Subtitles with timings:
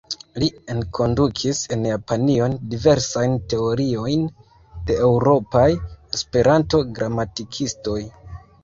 [0.43, 4.27] Li enkondukis en Japanion diversajn teoriojn
[4.89, 5.71] de eŭropaj
[6.21, 8.01] Esperanto-gramatikistoj.